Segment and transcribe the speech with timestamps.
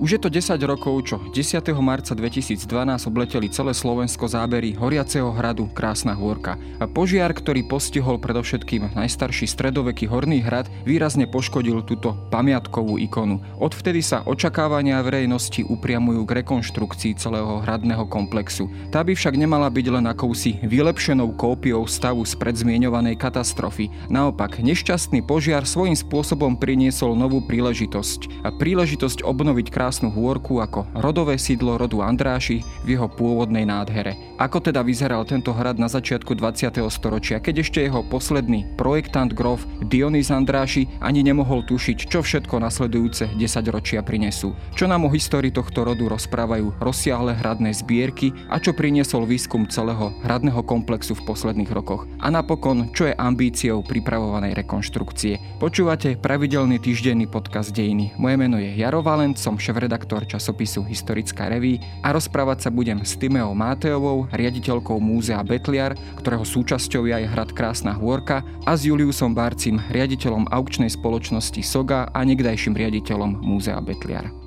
[0.00, 1.60] Už je to 10 rokov, čo 10.
[1.76, 2.56] marca 2012
[3.04, 6.56] obleteli celé Slovensko zábery horiaceho hradu Krásna hôrka.
[6.96, 13.44] Požiar, ktorý postihol predovšetkým najstarší stredoveký Horný hrad, výrazne poškodil túto pamiatkovú ikonu.
[13.60, 18.72] Odvtedy sa očakávania verejnosti upriamujú k rekonštrukcii celého hradného komplexu.
[18.88, 23.92] Tá by však nemala byť len akousi vylepšenou kópiou stavu z predzmienovanej katastrofy.
[24.08, 28.48] Naopak, nešťastný požiar svojím spôsobom priniesol novú príležitosť.
[28.48, 34.14] A príležitosť obnoviť krásnu krásnu hôrku ako rodové sídlo rodu Andráši v jeho pôvodnej nádhere.
[34.38, 36.78] Ako teda vyzeral tento hrad na začiatku 20.
[36.94, 43.34] storočia, keď ešte jeho posledný projektant grof Dionys Andráši ani nemohol tušiť, čo všetko nasledujúce
[43.34, 43.42] 10
[43.74, 44.54] ročia prinesú.
[44.78, 50.14] Čo nám o histórii tohto rodu rozprávajú rozsiahle hradné zbierky a čo priniesol výskum celého
[50.22, 52.06] hradného komplexu v posledných rokoch.
[52.22, 55.58] A napokon, čo je ambíciou pripravovanej rekonštrukcie.
[55.58, 58.14] Počúvate pravidelný týždenný podcast Dejiny.
[58.22, 63.00] Moje meno je Jaro Valent, som šéf šéf-redaktor časopisu Historická reví a rozprávať sa budem
[63.00, 68.84] s Timeou Máteovou, riaditeľkou Múzea Betliar, ktorého súčasťou je aj hrad Krásna hôrka a s
[68.84, 74.39] Juliusom Barcim, riaditeľom aukčnej spoločnosti Soga a niekdajším riaditeľom Múzea Betliar.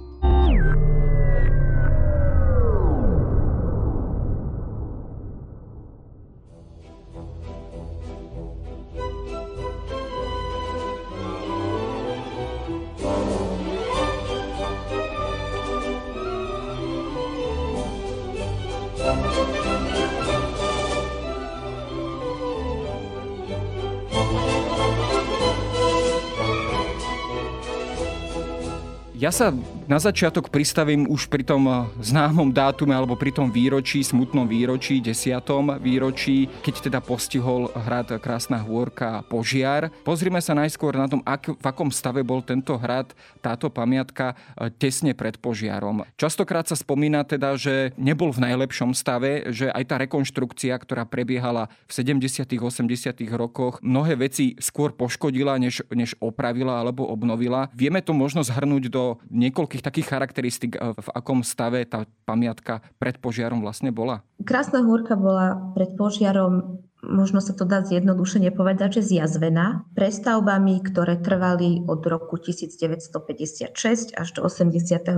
[29.34, 29.54] Ja sa
[29.88, 35.04] na začiatok pristavím už pri tom eh, známom dátume alebo pri tom výročí, smutnom výročí,
[35.04, 39.92] desiatom výročí, keď teda postihol hrad Krásna hôrka požiar.
[40.08, 43.12] Pozrime sa najskôr na tom, ak, v akom stave bol tento hrad,
[43.44, 46.08] táto pamiatka eh, tesne pred požiarom.
[46.16, 51.68] Častokrát sa spomína teda, že nebol v najlepšom stave, že aj tá rekonštrukcia, ktorá prebiehala
[51.90, 52.46] v 70.
[52.60, 52.88] 80.
[53.34, 57.68] rokoch, mnohé veci skôr poškodila, než, než opravila alebo obnovila.
[57.76, 62.86] Vieme to možno zhrnúť do niekoľkých nejakých takých charakteristik, eh, v akom stave tá pamiatka
[63.02, 64.22] pred požiarom vlastne bola?
[64.46, 71.20] Krásna húrka bola pred požiarom možno sa to dá zjednodušene povedať, že zjazvená prestavbami, ktoré
[71.20, 75.12] trvali od roku 1956 až do 89.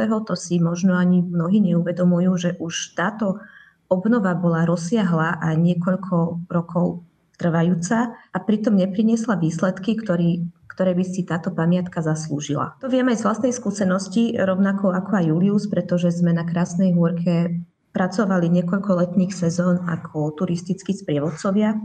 [0.00, 3.44] To si možno ani mnohí neuvedomujú, že už táto
[3.92, 7.04] obnova bola rozsiahla a niekoľko rokov
[7.36, 12.80] trvajúca a pritom nepriniesla výsledky, ktorý, ktoré by si táto pamiatka zaslúžila.
[12.80, 17.62] To vieme aj z vlastnej skúsenosti, rovnako ako aj Julius, pretože sme na Krásnej hôrke
[17.96, 21.80] pracovali niekoľko letných sezón ako turistickí sprievodcovia.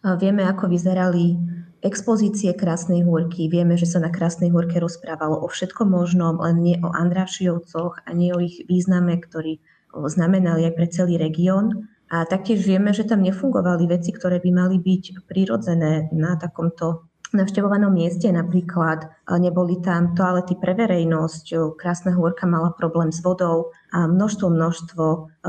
[0.00, 1.36] Vieme, ako vyzerali
[1.84, 3.52] expozície Krásnej hôrky.
[3.52, 8.10] Vieme, že sa na Krásnej hôrke rozprávalo o všetkom možnom, len nie o Andrášiovcoch a
[8.16, 9.60] nie o ich význame, ktorý
[9.92, 11.92] znamenali aj pre celý región.
[12.10, 17.94] A taktiež vieme, že tam nefungovali veci, ktoré by mali byť prirodzené na takomto navštevovanom
[17.94, 19.06] mieste, napríklad
[19.38, 25.04] neboli tam toalety pre verejnosť, Krásna hôrka mala problém s vodou a množstvo, množstvo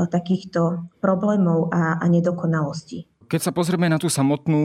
[0.06, 3.11] takýchto problémov a, a nedokonalostí.
[3.32, 4.60] Keď sa pozrieme na tú samotnú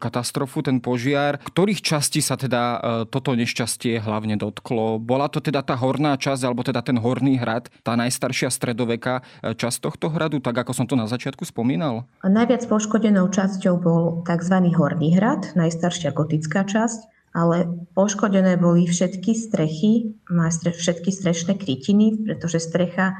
[0.00, 2.78] katastrofu, ten požiar, ktorých častí sa teda e,
[3.12, 4.96] toto nešťastie hlavne dotklo?
[4.96, 9.52] Bola to teda tá horná časť, alebo teda ten horný hrad, tá najstaršia stredoveka e,
[9.52, 12.08] časť tohto hradu, tak ako som to na začiatku spomínal?
[12.24, 14.64] Najviac poškodenou časťou bol tzv.
[14.72, 20.16] horný hrad, najstaršia gotická časť, ale poškodené boli všetky strechy,
[20.72, 23.12] všetky strešné krytiny, pretože strecha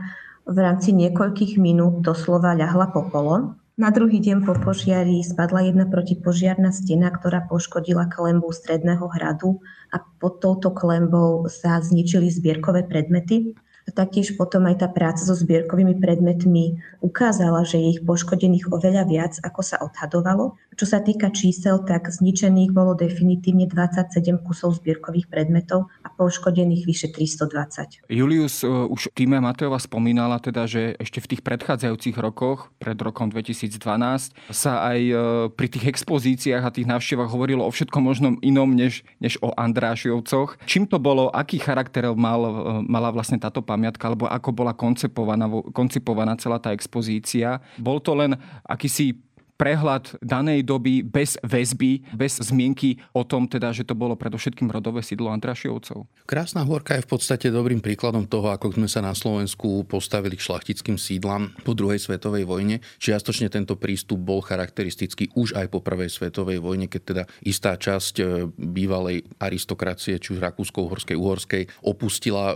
[0.49, 3.61] v rámci niekoľkých minút doslova ľahla popolom.
[3.77, 9.61] Na druhý deň po požiari spadla jedna protipožiarna stena, ktorá poškodila klembu stredného hradu
[9.93, 13.53] a pod touto klembou sa zničili zbierkové predmety.
[13.93, 19.37] Taktiež potom aj tá práca so zbierkovými predmetmi ukázala, že je ich poškodených oveľa viac,
[19.45, 20.57] ako sa odhadovalo.
[20.77, 27.09] Čo sa týka čísel, tak zničených bolo definitívne 27 kusov zbierkových predmetov a poškodených vyše
[27.17, 28.05] 320.
[28.13, 33.33] Julius, e, už týme Mateova spomínala teda, že ešte v tých predchádzajúcich rokoch, pred rokom
[33.33, 35.15] 2012, sa aj e,
[35.57, 40.61] pri tých expozíciách a tých návštevách hovorilo o všetkom možnom inom, než, než o Andrášiovcoch.
[40.69, 42.53] Čím to bolo, aký charakter mal, e,
[42.85, 47.65] mala vlastne táto pamiatka, alebo ako bola koncipovaná, koncipovaná celá tá expozícia.
[47.81, 48.37] Bol to len
[48.69, 49.26] akýsi
[49.57, 55.01] prehľad danej doby bez väzby, bez zmienky o tom teda, že to bolo predovšetkým rodové
[55.01, 56.05] sídlo Andrašiovcov?
[56.29, 60.45] Krásna Horka je v podstate dobrým príkladom toho, ako sme sa na Slovensku postavili k
[60.45, 62.85] šlachtickým sídlam po druhej svetovej vojne.
[63.01, 68.15] Čiastočne tento prístup bol charakteristický už aj po prvej svetovej vojne, keď teda istá časť
[68.21, 72.55] e, bývalej aristokracie, či už rakúsko-uhorskej, uhorskej, opustila e,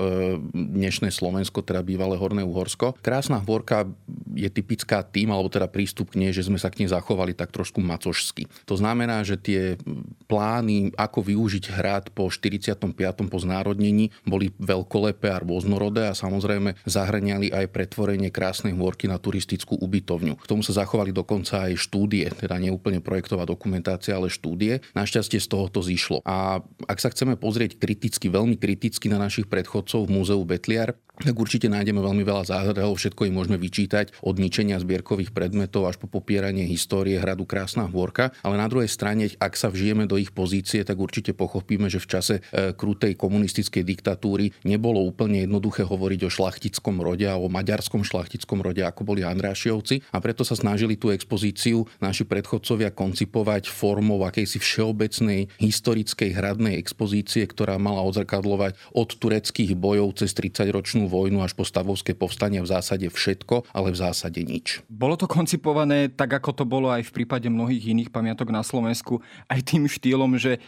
[0.53, 3.01] dnešné Slovensko, teda bývalé Horné Uhorsko.
[3.01, 3.89] Krásna Horka
[4.37, 7.55] je typická tým, alebo teda prístup k nej, že sme sa k nej zachovali tak
[7.55, 8.51] trošku macožsky.
[8.67, 9.79] To znamená, že tie
[10.27, 12.91] plány, ako využiť hrad po 45.
[13.31, 19.79] po znárodnení, boli veľkolepé a rôznorodé a samozrejme zahraniali aj pretvorenie krásnej hôrky na turistickú
[19.79, 20.35] ubytovňu.
[20.39, 24.83] K tomu sa zachovali dokonca aj štúdie, teda neúplne projektová dokumentácia, ale štúdie.
[24.97, 26.25] Našťastie z toho to zišlo.
[26.27, 31.37] A ak sa chceme pozrieť kriticky, veľmi kriticky na našich predchodcov v múzeu Betliar, tak
[31.37, 36.09] určite nájdeme veľmi veľa záhadov, všetko im môžeme vyčítať od ničenia zbierkových predmetov až po
[36.09, 40.81] popieranie histórie hradu Krásna Hôrka, ale na druhej strane, ak sa vžijeme do ich pozície,
[40.81, 46.31] tak určite pochopíme, že v čase e, krutej komunistickej diktatúry nebolo úplne jednoduché hovoriť o
[46.33, 50.01] šlachtickom rode a o maďarskom šlachtickom rode, ako boli Andrášiovci.
[50.17, 57.45] A preto sa snažili tú expozíciu naši predchodcovia koncipovať formou akejsi všeobecnej historickej hradnej expozície,
[57.45, 63.11] ktorá mala odzrkadlovať od tureckých bojov cez 30-ročnú vojnu až po stavovské povstanie v zásade
[63.11, 64.87] všetko, ale v zásade nič.
[64.87, 69.19] Bolo to koncipované tak, ako to bolo aj v prípade mnohých iných pamiatok na Slovensku,
[69.51, 70.61] aj tým štýlom, že e,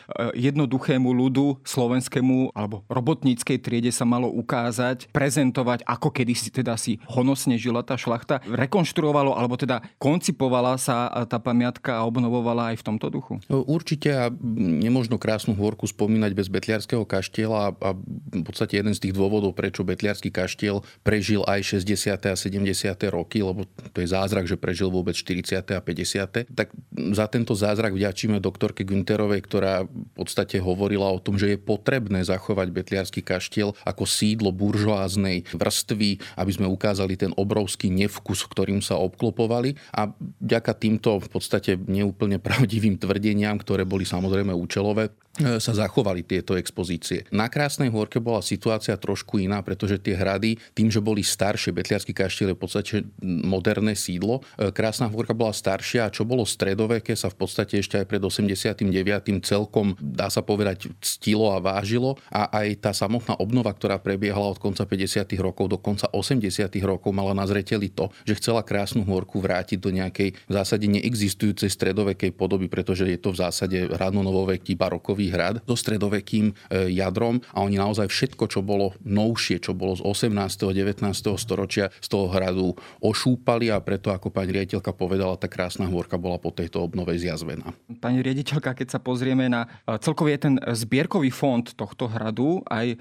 [0.51, 6.99] jednoduchému ľudu slovenskému alebo robotníckej triede sa malo ukázať, prezentovať, ako kedy si teda si
[7.07, 8.43] honosne žila tá šlachta.
[8.49, 13.39] Rekonštruovalo, alebo teda koncipovala sa tá pamiatka a obnovovala aj v tomto duchu?
[13.53, 14.25] Určite a
[14.57, 19.85] nemožno krásnu hôrku spomínať bez Betliarského kaštieľa a v podstate jeden z tých dôvodov, prečo
[19.85, 22.17] Betliarský kaštiel prežil aj 60.
[22.17, 22.65] a 70.
[23.13, 25.61] roky, lebo to je zázrak, že prežil vôbec 40.
[25.61, 26.49] a 50.
[26.51, 26.69] Tak
[27.13, 32.25] za tento zázrak vďačíme doktorke Günterovej, ktorá v podstate hovorila o tom, že je potrebné
[32.25, 38.97] zachovať Betliarský kaštiel ako sídlo buržoáznej vrstvy, aby sme ukázali ten obrovský nevkus, ktorým sa
[38.97, 40.09] obklopovali a
[40.41, 47.25] vďaka týmto v podstate neúplne pravdivým tvrdeniam, ktoré boli samozrejme účelové, sa zachovali tieto expozície.
[47.33, 52.13] Na Krásnej hôrke bola situácia trošku iná, pretože tie hrady, tým, že boli staršie, Betliarský
[52.13, 52.95] kaštiel je v podstate
[53.25, 57.97] moderné sídlo, e, Krásna hôrka bola staršia a čo bolo stredoveké sa v podstate ešte
[57.97, 59.41] aj pred 89.
[59.41, 64.61] celkom, dá sa povedať, ctilo a vážilo a aj tá samotná obnova, ktorá prebiehala od
[64.61, 65.33] konca 50.
[65.41, 66.45] rokov do konca 80.
[66.85, 71.73] rokov, mala na zreteli to, že chcela Krásnu hôrku vrátiť do nejakej v zásade neexistujúcej
[71.73, 76.55] stredovekej podoby, pretože je to v zásade radnonovoveký barokový Kráľový hrad so stredovekým e,
[76.99, 80.35] jadrom a oni naozaj všetko, čo bolo novšie, čo bolo z 18.
[80.67, 80.99] a 19.
[81.39, 86.43] storočia z toho hradu ošúpali a preto, ako pani riaditeľka povedala, tá krásna hôrka bola
[86.43, 87.71] po tejto obnove zjazvená.
[88.03, 92.97] Pani riaditeľka, keď sa pozrieme na e, celkový ten zbierkový fond tohto hradu, aj e,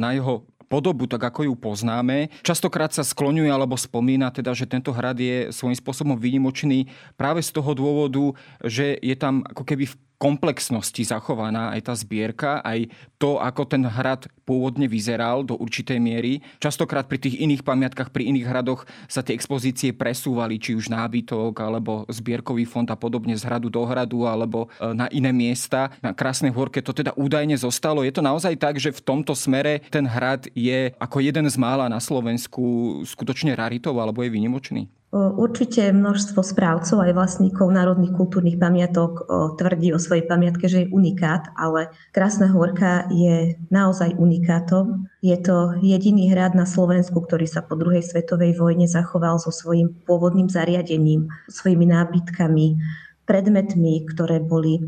[0.00, 2.30] na jeho podobu, tak ako ju poznáme.
[2.42, 7.54] Častokrát sa skloňuje alebo spomína teda, že tento hrad je svojím spôsobom výnimočný práve z
[7.54, 8.34] toho dôvodu,
[8.66, 13.84] že je tam ako keby v komplexnosti zachovaná aj tá zbierka, aj to, ako ten
[13.84, 16.44] hrad pôvodne vyzeral do určitej miery.
[16.60, 21.52] Častokrát pri tých iných pamiatkách, pri iných hradoch sa tie expozície presúvali, či už nábytok,
[21.60, 25.92] alebo zbierkový fond a podobne z hradu do hradu, alebo e, na iné miesta.
[26.00, 28.04] Na Krásnej horke to teda údajne zostalo.
[28.06, 31.90] Je to naozaj tak, že v tomto smere ten hrad je ako jeden z mála
[31.90, 34.88] na Slovensku skutočne raritou, alebo je výnimočný?
[35.16, 39.24] Určite množstvo správcov aj vlastníkov národných kultúrnych pamiatok
[39.56, 45.08] tvrdí o svojej pamiatke, že je unikát, ale Krásna Horka je naozaj unikátom.
[45.24, 49.96] Je to jediný hrad na Slovensku, ktorý sa po druhej svetovej vojne zachoval so svojím
[50.04, 52.76] pôvodným zariadením, svojimi nábytkami,
[53.24, 54.84] predmetmi, ktoré boli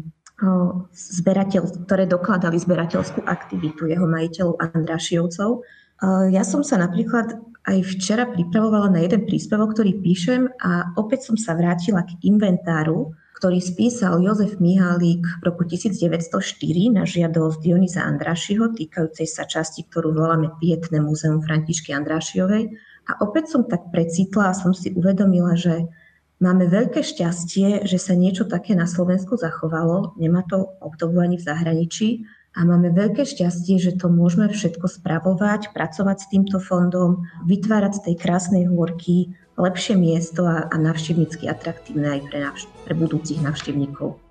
[0.93, 5.65] zberateľ, ktoré dokladali zberateľskú aktivitu jeho majiteľov Andrašiovcov.
[6.05, 11.37] Ja som sa napríklad aj včera pripravovala na jeden príspevok, ktorý píšem a opäť som
[11.37, 16.35] sa vrátila k inventáru, ktorý spísal Jozef Mihálík v roku 1904
[16.95, 22.73] na žiadosť Dionýza Andrášiho, týkajúcej sa časti, ktorú voláme Pietné múzeum Františky Andrášiovej.
[23.11, 25.87] A opäť som tak precitla a som si uvedomila, že
[26.39, 30.19] máme veľké šťastie, že sa niečo také na Slovensku zachovalo.
[30.19, 32.09] Nemá to obdobu ani v zahraničí
[32.57, 38.05] a máme veľké šťastie, že to môžeme všetko spravovať, pracovať s týmto fondom, vytvárať z
[38.11, 44.28] tej krásnej hôrky lepšie miesto a, a navštevnícky atraktívne aj pre, navš- pre budúcich navštevníkov.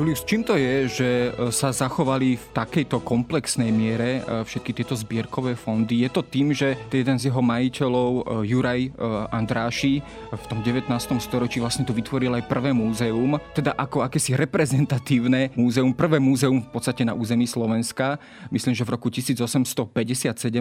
[0.00, 4.96] Julius, čím to je, že e, sa zachovali v takejto komplexnej miere e, všetky tieto
[4.96, 6.00] zbierkové fondy?
[6.00, 8.96] Je to tým, že jeden z jeho majiteľov, e, Juraj
[9.28, 10.00] Andráši,
[10.32, 10.88] v tom 19.
[11.20, 16.70] storočí vlastne tu vytvoril aj prvé múzeum, teda ako akési reprezentatívne múzeum, prvé múzeum v
[16.72, 18.16] podstate na území Slovenska,
[18.48, 19.84] myslím, že v roku 1857,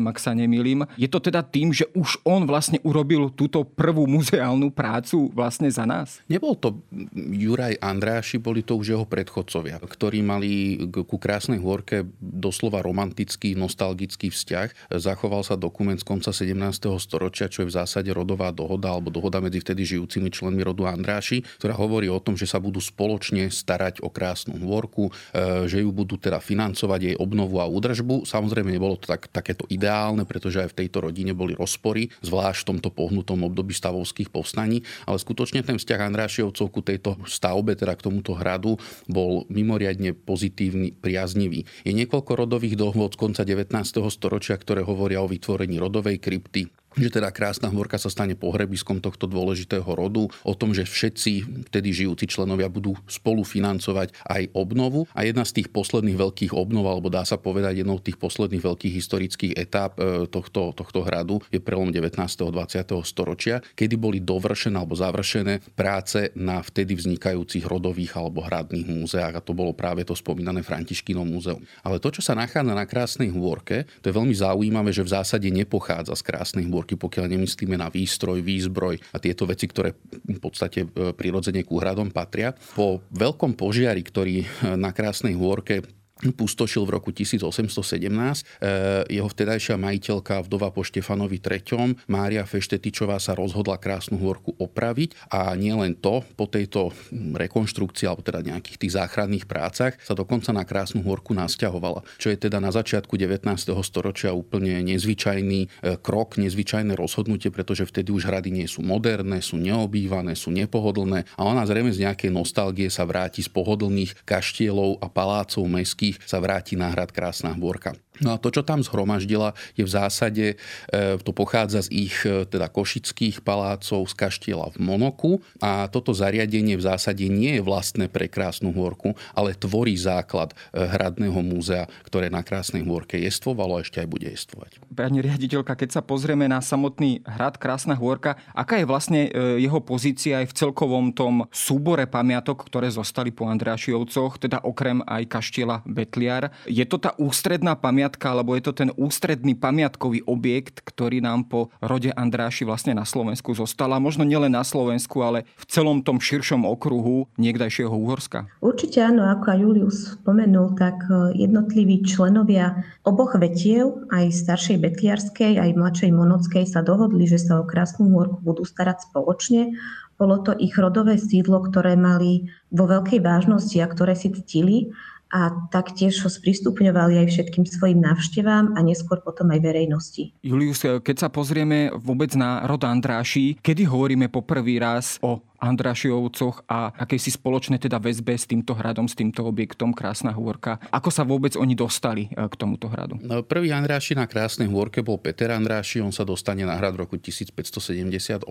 [0.04, 0.84] ak sa nemýlim.
[1.00, 5.88] Je to teda tým, že už on vlastne urobil túto prvú muzeálnu prácu vlastne za
[5.88, 6.20] nás?
[6.28, 6.76] Nebol to
[7.16, 14.34] Juraj Andráši, boli to už jeho predchodcovia, ktorí mali ku Krásnej hôrke doslova romantický, nostalgický
[14.34, 14.90] vzťah.
[14.98, 16.58] Zachoval sa dokument z konca 17.
[16.98, 21.46] storočia, čo je v zásade rodová dohoda alebo dohoda medzi vtedy žijúcimi členmi rodu Andráši,
[21.62, 25.94] ktorá hovorí o tom, že sa budú spoločne starať o Krásnu hôrku, e, že ju
[25.94, 28.26] budú teda financovať jej obnovu a údržbu.
[28.26, 32.70] Samozrejme nebolo to tak, takéto ideálne, pretože aj v tejto rodine boli rozpory, zvlášť v
[32.74, 38.10] tomto pohnutom období stavovských povstaní, ale skutočne ten vzťah Andrášiovcov ku tejto stavbe, teda k
[38.10, 38.80] tomuto hradu,
[39.12, 39.19] bol
[39.50, 41.66] mimoriadne pozitívny, priaznivý.
[41.84, 43.76] Je niekoľko rodových dohôd z konca 19.
[44.10, 49.26] storočia, ktoré hovoria o vytvorení rodovej krypty, že teda Krásna hvorka sa stane pohrebiskom tohto
[49.26, 55.08] dôležitého rodu, o tom, že všetci vtedy žijúci členovia budú spolu financovať aj obnovu.
[55.16, 58.64] A jedna z tých posledných veľkých obnov, alebo dá sa povedať jednou z tých posledných
[58.64, 62.20] veľkých historických etáp e, tohto, tohto hradu je prelom 19.
[62.20, 63.08] a 20.
[63.08, 69.46] storočia, kedy boli dovršené alebo završené práce na vtedy vznikajúcich rodových alebo hradných múzeách a
[69.46, 71.62] to bolo práve to spomínané Františkino múzeum.
[71.86, 75.48] Ale to, čo sa nachádza na Krásnej hôrke, to je veľmi zaujímavé, že v zásade
[75.52, 80.40] nepochádza z Krásnej hôrky zbierky, pokiaľ nemyslíme na výstroj, výzbroj a tieto veci, ktoré v
[80.42, 82.58] podstate e, prirodzene k úhradom patria.
[82.74, 85.86] Po veľkom požiari, ktorý e, na Krásnej hôrke
[86.20, 87.80] pustošil v roku 1817.
[87.80, 88.68] E,
[89.08, 91.96] jeho vtedajšia majiteľka, vdova po Štefanovi III.
[92.12, 98.44] Mária Feštetičová sa rozhodla krásnu hôrku opraviť a nielen to, po tejto rekonštrukcii alebo teda
[98.44, 102.04] nejakých tých záchranných prácach sa dokonca na krásnu hôrku nasťahovala.
[102.20, 103.48] Čo je teda na začiatku 19.
[103.80, 105.68] storočia úplne nezvyčajný e,
[106.04, 111.42] krok, nezvyčajné rozhodnutie, pretože vtedy už hrady nie sú moderné, sú neobývané, sú nepohodlné a
[111.48, 116.42] ona zrejme z nejakej nostalgie sa vráti z pohodlných kaštielov a palácov mestských všetkých sa
[116.42, 117.94] vráti na hrad Krásna Hôrka.
[118.20, 120.46] No a to, čo tam zhromaždila, je v zásade,
[120.92, 125.32] e, to pochádza z ich e, teda košických palácov z kaštieľa v Monoku
[125.64, 130.84] a toto zariadenie v zásade nie je vlastné pre Krásnu hôrku, ale tvorí základ e,
[130.84, 134.84] hradného múzea, ktoré na Krásnej hôrke jestvovalo a ešte aj bude jestvovať.
[134.92, 139.22] Pani riaditeľka, keď sa pozrieme na samotný hrad Krásna hôrka, aká je vlastne
[139.60, 145.24] jeho pozícia aj v celkovom tom súbore pamiatok, ktoré zostali po Andrášiovcoch, teda okrem aj
[145.32, 146.56] kaštieľa Betliar.
[146.64, 151.68] Je to tá ústredná pamiatka alebo je to ten ústredný pamiatkový objekt, ktorý nám po
[151.84, 153.92] rode Andráši vlastne na Slovensku zostal.
[153.92, 158.48] A možno nielen na Slovensku, ale v celom tom širšom okruhu niekdajšieho Úhorska.
[158.64, 165.60] Určite áno, ako aj Julius spomenul, tak e, jednotliví členovia oboch vetiev, aj staršej Betliarskej,
[165.60, 169.76] aj mladšej Monockej sa dohodli, že sa o Krásnu hôrku budú starať spoločne.
[170.20, 174.92] Bolo to ich rodové sídlo, ktoré mali vo veľkej vážnosti a ktoré si ctili
[175.30, 180.34] a taktiež ho sprístupňovali aj všetkým svojim návštevám a neskôr potom aj verejnosti.
[180.42, 186.66] Julius, keď sa pozrieme vôbec na rod Andráši, kedy hovoríme po prvý raz o Andrašiovcoch
[186.72, 190.80] a akejsi spoločné teda väzbe s týmto hradom, s týmto objektom Krásna hôrka.
[190.90, 193.20] Ako sa vôbec oni dostali e, k tomuto hradu?
[193.20, 197.04] No, prvý Andráši na Krásnej hôrke bol Peter Andráši, on sa dostane na hrad v
[197.06, 198.48] roku 1578,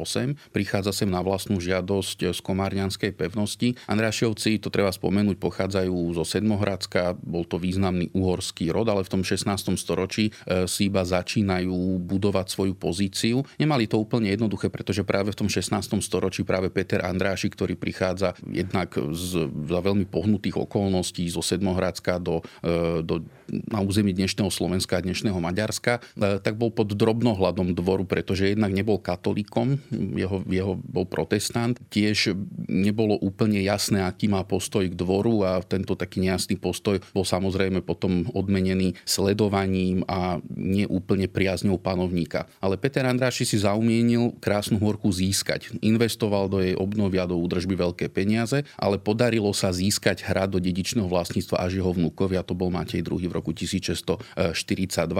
[0.53, 3.75] prichádza sem na vlastnú žiadosť z Komárňanskej pevnosti.
[3.88, 9.23] Andrášiovci, to treba spomenúť, pochádzajú zo Sedmohradska, bol to významný uhorský rod, ale v tom
[9.25, 9.49] 16.
[9.81, 13.43] storočí e, si iba začínajú budovať svoju pozíciu.
[13.57, 15.73] Nemali to úplne jednoduché, pretože práve v tom 16.
[16.05, 22.19] storočí práve Peter Peter Andráši, ktorý prichádza jednak z, za veľmi pohnutých okolností zo Sedmohradska
[22.19, 23.23] do, e, do,
[23.71, 28.75] na území dnešného Slovenska a dnešného Maďarska, e, tak bol pod drobnohľadom dvoru, pretože jednak
[28.75, 29.78] nebol katolíkom,
[30.19, 32.35] jeho, jeho bol protestant, tiež
[32.67, 37.78] nebolo úplne jasné, aký má postoj k dvoru a tento taký nejasný postoj bol samozrejme
[37.87, 42.50] potom odmenený sledovaním a neúplne priazňou panovníka.
[42.59, 45.78] Ale Peter Andráši si zaumienil krásnu horku získať.
[45.78, 51.04] Investoval do jej obnovia do údržby veľké peniaze, ale podarilo sa získať hrad do dedičného
[51.04, 54.16] vlastníctva až jeho vnúkovia, to bol Matej II v roku 1642,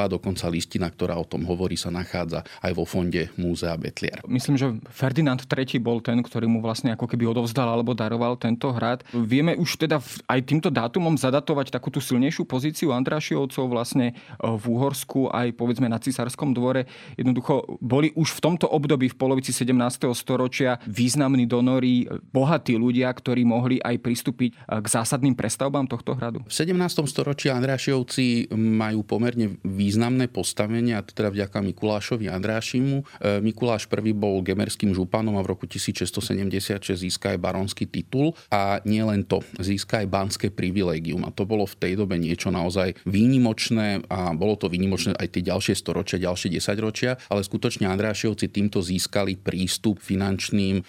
[0.09, 4.25] dokonca listina, ktorá o tom hovorí, sa nachádza aj vo fonde Múzea Betliar.
[4.25, 8.73] Myslím, že Ferdinand III bol ten, ktorý mu vlastne ako keby odovzdal alebo daroval tento
[8.73, 9.05] hrad.
[9.13, 14.65] Vieme už teda aj týmto dátumom zadatovať takú tú silnejšiu pozíciu Andrašiovcov vlastne e, v
[14.65, 16.89] Úhorsku aj povedzme na cisárskom dvore.
[17.19, 20.09] Jednoducho boli už v tomto období v polovici 17.
[20.15, 26.47] storočia významní do donory, bohatí ľudia, ktorí mohli aj pristúpiť k zásadným prestavbám tohto hradu?
[26.47, 26.79] V 17.
[27.11, 33.03] storočí Andrášiovci majú pomerne významné postavenie, a teda vďaka Mikulášovi Andrášimu.
[33.19, 38.79] E, Mikuláš I bol gemerským županom a v roku 1676 získa aj baronský titul a
[38.87, 42.95] nie len to, získa aj banské privilégium a to bolo v tej dobe niečo naozaj
[43.09, 48.85] výnimočné a bolo to výnimočné aj tie ďalšie storočia, ďalšie desaťročia, ale skutočne Andrášiovci týmto
[48.85, 50.85] získali prístup finančným e,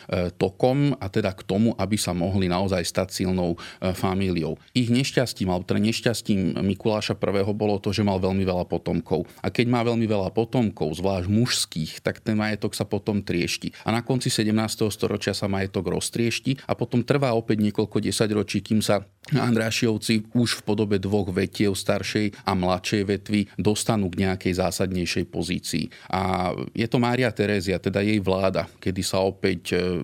[0.60, 4.60] tokom a teda k tomu, aby sa mohli naozaj stať silnou e, famíliou.
[4.76, 7.48] Ich nešťastím, alebo teda nešťastím Mikuláša I.
[7.56, 9.24] bolo to, že mal veľmi veľa potomkov.
[9.40, 13.72] A keď má veľmi veľa potomkov, zvlášť mužských, tak ten majetok sa potom triešti.
[13.88, 14.52] A na konci 17.
[14.92, 20.66] storočia sa majetok roztriešti a potom trvá opäť niekoľko desaťročí, kým sa Andrášiovci už v
[20.66, 25.86] podobe dvoch vetiev staršej a mladšej vetvy dostanú k nejakej zásadnejšej pozícii.
[26.10, 30.02] A je to Mária Terézia, teda jej vláda, kedy sa opäť, e,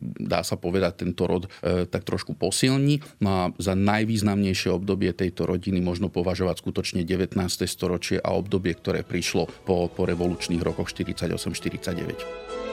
[0.00, 3.02] dá sa povedať, tento rod e, tak trošku posilní.
[3.18, 7.34] No a za najvýznamnejšie obdobie tejto rodiny možno považovať skutočne 19.
[7.66, 12.67] storočie a obdobie, ktoré prišlo po, po revolučných rokoch 48-49.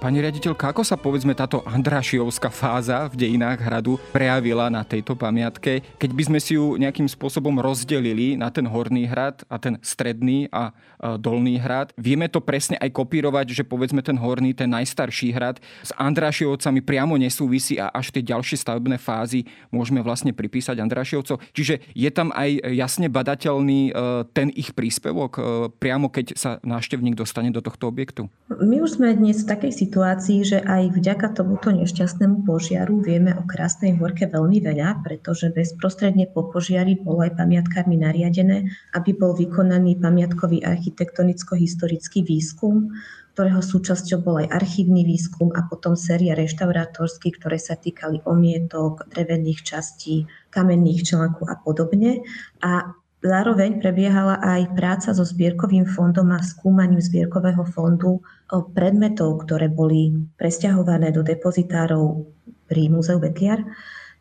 [0.00, 5.84] Pani riaditeľka, ako sa povedzme táto Andrašiovská fáza v dejinách hradu prejavila na tejto pamiatke,
[6.00, 10.48] keď by sme si ju nejakým spôsobom rozdelili na ten horný hrad a ten stredný
[10.48, 10.72] a
[11.20, 11.92] dolný hrad?
[12.00, 17.20] Vieme to presne aj kopírovať, že povedzme ten horný, ten najstarší hrad s Andrašiovcami priamo
[17.20, 21.44] nesúvisí a až tie ďalšie stavebné fázy môžeme vlastne pripísať Andrašiovcov.
[21.52, 25.40] Čiže je tam aj jasne badateľný e, ten ich príspevok e,
[25.76, 28.32] priamo keď sa návštevník dostane do tohto objektu?
[28.48, 33.42] My už sme dnes v takej situácii, že aj vďaka tomuto nešťastnému požiaru vieme o
[33.42, 39.98] Krásnej horke veľmi veľa, pretože bezprostredne po požiari bolo aj pamiatkármi nariadené, aby bol vykonaný
[39.98, 42.94] pamiatkový architektonicko-historický výskum,
[43.34, 49.66] ktorého súčasťou bol aj archívny výskum a potom séria reštaurátorských, ktoré sa týkali omietok, drevených
[49.66, 52.22] častí, kamenných článkov a podobne.
[52.62, 58.24] A Zároveň prebiehala aj práca so zbierkovým fondom a skúmaním zbierkového fondu
[58.72, 62.24] predmetov, ktoré boli presťahované do depozitárov
[62.64, 63.60] pri Múzeu Bekiar.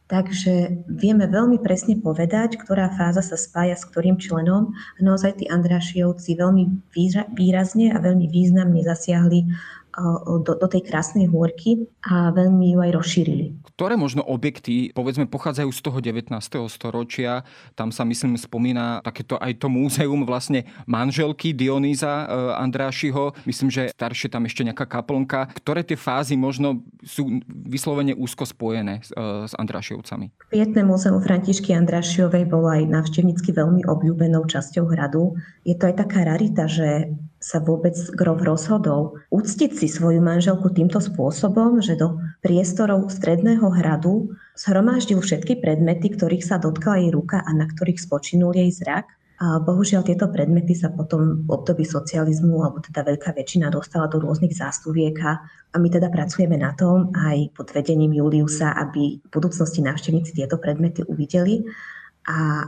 [0.09, 4.73] Takže vieme veľmi presne povedať, ktorá fáza sa spája s ktorým členom.
[4.97, 6.91] Naozaj tí Andrášiovci veľmi
[7.37, 9.47] výrazne a veľmi významne zasiahli
[10.43, 13.45] do, do tej krásnej hôrky a veľmi ju aj rozšírili.
[13.75, 16.33] Ktoré možno objekty, povedzme, pochádzajú z toho 19.
[16.71, 17.43] storočia?
[17.75, 22.25] Tam sa, myslím, spomína takéto aj to múzeum vlastne manželky Dionýza e,
[22.59, 23.35] Andrášiho.
[23.47, 25.51] Myslím, že staršie tam ešte nejaká kaplnka.
[25.55, 30.51] Ktoré tie fázy možno sú vyslovene úzko spojené s, e, s Andrášiovcami?
[30.51, 35.35] Pietné múzeum Františky Andrášiovej bolo aj navštevnícky veľmi obľúbenou časťou hradu.
[35.63, 40.99] Je to aj taká rarita, že sa vôbec Grov rozhodol uctiť si svoju manželku týmto
[40.99, 47.51] spôsobom, že do priestorov stredného hradu zhromaždil všetky predmety, ktorých sa dotkla jej ruka a
[47.55, 49.07] na ktorých spočinul jej zrak.
[49.39, 54.19] A bohužiaľ tieto predmety sa potom v období socializmu, alebo teda veľká väčšina dostala do
[54.19, 55.39] rôznych zástuviek a
[55.79, 61.07] my teda pracujeme na tom aj pod vedením Juliusa, aby v budúcnosti návštevníci tieto predmety
[61.07, 61.63] uvideli.
[62.27, 62.67] A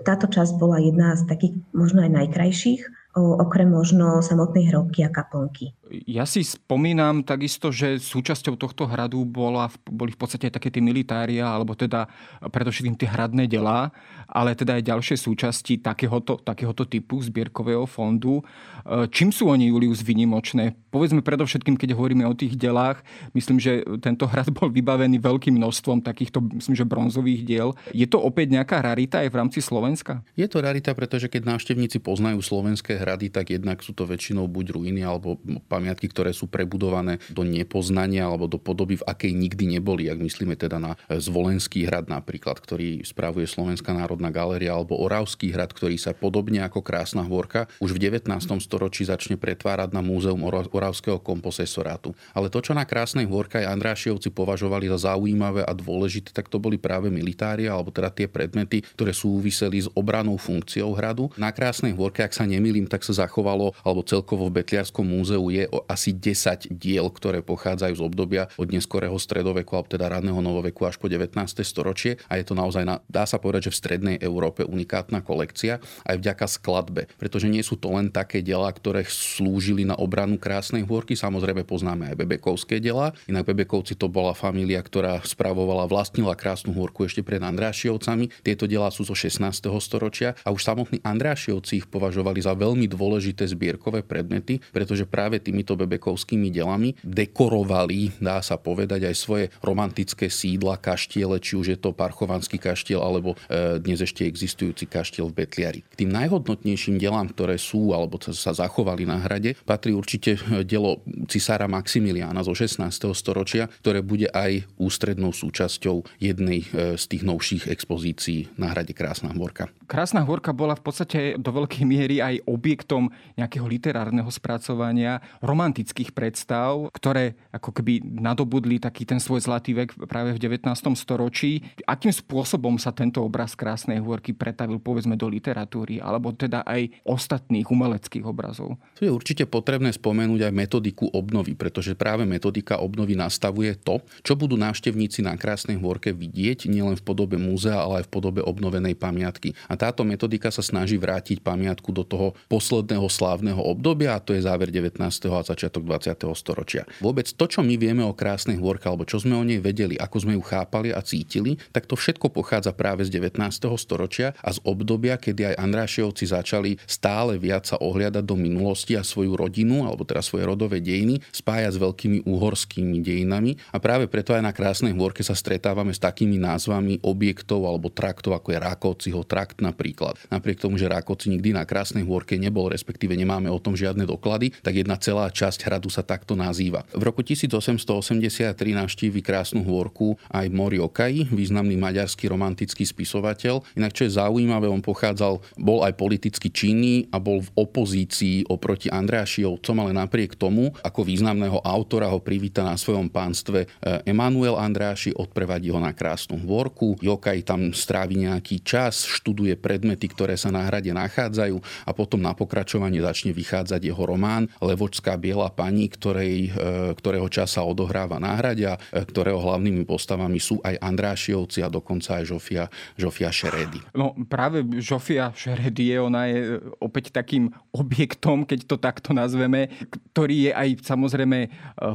[0.00, 2.80] táto časť bola jedna z takých možno aj najkrajších,
[3.14, 5.74] okrem možno samotnej hrobky a kaplnky.
[5.90, 11.42] Ja si spomínam takisto, že súčasťou tohto hradu bola, boli v podstate také tie militária,
[11.42, 12.06] alebo teda
[12.38, 13.90] predovšetkým tie hradné delá,
[14.30, 18.38] ale teda aj ďalšie súčasti takéhoto, takéhoto typu zbierkového fondu.
[18.86, 20.78] E, čím sú oni, Julius, vynimočné?
[20.94, 23.02] Povedzme predovšetkým, keď hovoríme o tých delách,
[23.34, 27.68] myslím, že tento hrad bol vybavený veľkým množstvom takýchto, myslím, že bronzových diel.
[27.90, 30.22] Je to opäť nejaká rarita aj v rámci Slovenska?
[30.38, 34.78] Je to rarita, pretože keď návštevníci poznajú slovenské hrady, tak jednak sú to väčšinou buď
[34.78, 35.42] ruiny alebo
[35.80, 40.12] pamiatky, ktoré sú prebudované do nepoznania alebo do podoby, v akej nikdy neboli.
[40.12, 45.72] Ak myslíme teda na Zvolenský hrad napríklad, ktorý spravuje Slovenská národná galéria, alebo Oravský hrad,
[45.72, 48.28] ktorý sa podobne ako Krásna hôrka už v 19.
[48.60, 52.12] storočí začne pretvárať na múzeum Oravského komposesorátu.
[52.36, 56.58] Ale to, čo na Krásnej hôrke aj Andrášiovci považovali za zaujímavé a dôležité, tak to
[56.60, 61.30] boli práve militária, alebo teda tie predmety, ktoré súviseli s obranou funkciou hradu.
[61.38, 65.69] Na Krásnej hôrke, ak sa nemýlim, tak sa zachovalo, alebo celkovo v Betliarskom múzeu je
[65.70, 70.84] o asi 10 diel, ktoré pochádzajú z obdobia od neskorého stredoveku, alebo teda radného novoveku
[70.84, 71.32] až po 19.
[71.62, 72.18] storočie.
[72.26, 76.16] A je to naozaj, na, dá sa povedať, že v strednej Európe unikátna kolekcia aj
[76.18, 81.14] vďaka skladbe, pretože nie sú to len také diela, ktoré slúžili na obranu krásnej hôrky,
[81.14, 87.06] samozrejme poznáme aj Bebekovské diela, inak Bebekovci to bola família, ktorá spravovala, vlastnila krásnu hôrku
[87.06, 88.42] ešte pred Andrášiovcami.
[88.42, 89.40] Tieto diela sú zo 16.
[89.78, 95.76] storočia a už samotní Andrášiovci ich považovali za veľmi dôležité zbierkové predmety, pretože práve týmito
[95.76, 101.92] Bebekovskými dielami dekorovali, dá sa povedať, aj svoje romantické sídla, kaštiele, či už je to
[101.92, 105.80] Parchovanský kaštiel alebo e, dnes ešte existujúci kaštiel v Betliari.
[105.84, 111.04] K tým najhodnotnejším delám, ktoré sú alebo sa zachovali na hrade, patrí určite e, dielo
[111.28, 112.80] cisára Maximiliána zo 16.
[113.12, 119.36] storočia, ktoré bude aj ústrednou súčasťou jednej e, z tých novších expozícií na hrade Krásna
[119.36, 119.68] Hvorka.
[119.84, 126.92] Krásna Hvorka bola v podstate do veľkej miery aj objektom nejakého literárneho spracovania romantických predstav,
[126.92, 130.68] ktoré ako keby nadobudli taký ten svoj zlatý vek práve v 19.
[130.94, 131.64] storočí.
[131.88, 137.66] Akým spôsobom sa tento obraz Krásnej Hôrky pretavil povedzme do literatúry alebo teda aj ostatných
[137.68, 138.76] umeleckých obrazov?
[139.00, 144.36] Tu je určite potrebné spomenúť aj metodiku obnovy, pretože práve metodika obnovy nastavuje to, čo
[144.36, 148.92] budú návštevníci na Krásnej Hôrke vidieť nielen v podobe múzea, ale aj v podobe obnovenej
[148.94, 149.56] pamiatky.
[149.72, 154.44] A táto metodika sa snaží vrátiť pamiatku do toho posledného slávneho obdobia, a to je
[154.44, 155.00] záver 19.
[155.38, 156.26] a začiatok 20.
[156.34, 156.82] storočia.
[156.98, 160.16] Vôbec to, čo my vieme o Krásnej Hôrke, alebo čo sme o nej vedeli, ako
[160.24, 163.38] sme ju chápali a cítili, tak to všetko pochádza práve z 19.
[163.76, 169.04] storočia a z obdobia, kedy aj Andrášiovci začali stále viac sa ohliadať do minulosti a
[169.04, 173.60] svoju rodinu, alebo teda svoje rodové dejiny, spájať s veľkými uhorskými dejinami.
[173.74, 178.38] A práve preto aj na Krásnej Hôrke sa stretávame s takými názvami objektov alebo traktov,
[178.38, 180.16] ako je Rákociho trakt napríklad.
[180.32, 184.56] Napriek tomu, že Rákoci nikdy na Krásnej Hôrke nebol, respektíve nemáme o tom žiadne doklady,
[184.64, 186.88] tak jedna celá časť hradu sa takto nazýva.
[186.96, 193.60] V roku 1883 navštívi Krásnu Hôrku aj Mori Okai, významný maďarský romantický spisovateľ.
[193.76, 198.88] Inak čo je zaujímavé, on pochádzal, bol aj politicky činný a bol v opozícii oproti
[198.88, 205.10] Andrášiovcom, ale napriek tomu, ako významného autora ho privíta na svojom pánstve eh, Emanuel Andráši,
[205.16, 206.94] odprevadí ho na Krásnu Hôrku.
[207.02, 211.56] Jokaj tam strávi nejaký čas, študuje predmety, ktoré sa na hrade nachádzajú
[211.88, 217.54] a potom na pokračovanie začne vychádzať jeho román Levočská biela pani, ktorej, eh, ktorého čas
[217.54, 222.24] sa odohráva na hrade a eh, ktorého hlavnými postavami sú aj Andrášiovci a dokonca aj
[222.28, 222.64] Žofia,
[222.98, 223.80] Žofia Šeredy.
[223.96, 226.48] No práve Žofia Šeredy je, ona je e,
[226.82, 229.72] opäť takým objektom, keď to takto nazveme,
[230.12, 231.48] ktorý je aj samozrejme e,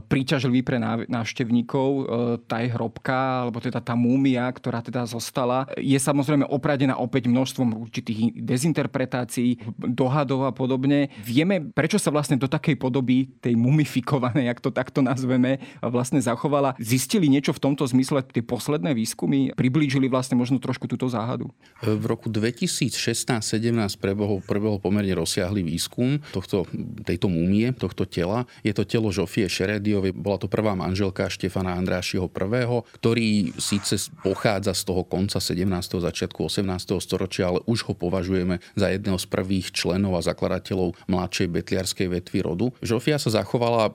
[0.09, 1.89] príťažlivý pre návštevníkov.
[1.89, 2.01] E,
[2.49, 7.85] tá je hrobka, alebo teda tá múmia, ktorá teda zostala, je samozrejme opradená opäť množstvom
[7.85, 11.13] určitých dezinterpretácií, dohadov a podobne.
[11.21, 13.04] Vieme, prečo sa vlastne do takej podoby
[13.39, 16.73] tej mumifikovanej, ak to takto nazveme, vlastne zachovala.
[16.81, 19.53] Zistili niečo v tomto zmysle tie posledné výskumy?
[19.53, 21.53] Priblížili vlastne možno trošku túto záhadu?
[21.85, 23.37] V roku 2016-17
[24.01, 26.65] prebehol, prebehol pomerne rozsiahly výskum tohto,
[27.05, 28.49] tejto múmie, tohto tela.
[28.65, 32.65] Je to telo Žofie Šerediovej, bola to prvá manželka Štefana Andrášiho I.,
[32.97, 35.65] ktorý síce pochádza z toho konca 17.
[36.01, 36.65] začiatku 18.
[36.97, 42.39] storočia, ale už ho považujeme za jedného z prvých členov a zakladateľov mladšej betliarskej vetvy
[42.41, 42.71] rodu.
[42.95, 43.91] Žofia sa zachovala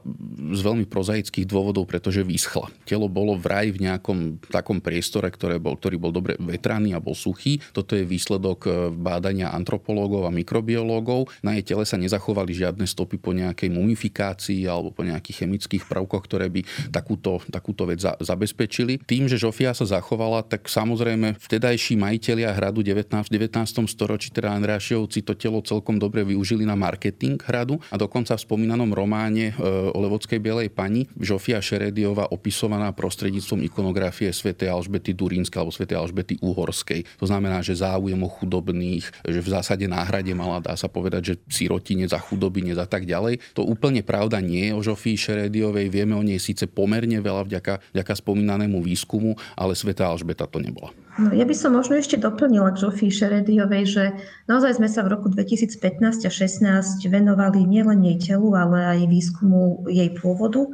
[0.53, 2.69] z veľmi prozaických dôvodov, pretože vyschla.
[2.85, 7.17] Telo bolo vraj v nejakom takom priestore, ktoré bol, ktorý bol dobre vetraný a bol
[7.17, 7.65] suchý.
[7.73, 11.33] Toto je výsledok e, bádania antropológov a mikrobiológov.
[11.41, 16.29] Na jej tele sa nezachovali žiadne stopy po nejakej mumifikácii alebo po nejakých chemických prvkoch,
[16.29, 19.01] ktoré by takúto, takúto vec za, zabezpečili.
[19.01, 23.89] Tým, že Žofia sa zachovala, tak samozrejme vtedajší majiteľia hradu 19, v 19.
[23.89, 28.90] storočí, teda Andrášiovci, to telo celkom dobre využili na marketing hradu a dokonca v spomínanom
[28.93, 35.75] románe e, o Levodskej bielej pani Žofia Šerediova opisovaná prostredníctvom ikonografie svätej Alžbety Durínskej alebo
[35.75, 37.07] svätej Alžbety Uhorskej.
[37.19, 41.35] To znamená, že záujem o chudobných, že v zásade náhrade mala, dá sa povedať, že
[41.51, 43.43] sirotinec a chudobinec a tak ďalej.
[43.59, 45.91] To úplne pravda nie je o Žofii Šerediovej.
[45.91, 50.93] Vieme o nej síce pomerne veľa vďaka, vďaka spomínanému výskumu, ale svätá Alžbeta to nebola.
[51.19, 54.05] No, ja by som možno ešte doplnila k Žofii Šerediovej, že
[54.47, 59.91] naozaj sme sa v roku 2015 a 2016 venovali nielen jej telu, ale aj výskumu
[59.91, 60.71] jej pôvodu.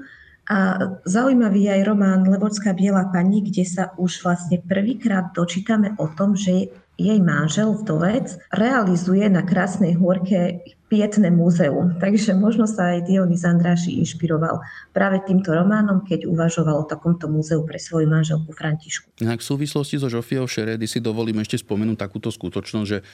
[0.47, 6.07] A zaujímavý je aj román Levodská biela pani, kde sa už vlastne prvýkrát dočítame o
[6.07, 11.99] tom, že jej manžel, vdovec, realizuje na Krásnej hôrke pietné múzeum.
[11.99, 14.63] Takže možno sa aj Dionys Andráši inšpiroval
[14.95, 19.11] práve týmto románom, keď uvažoval o takomto múzeu pre svoju manželku Františku.
[19.19, 23.05] Inak v súvislosti so Žofiou Šeredy si dovolím ešte spomenúť takúto skutočnosť, že e,